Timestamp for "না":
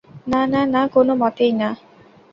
0.27-0.41, 0.45-0.61, 0.65-0.81, 1.53-1.69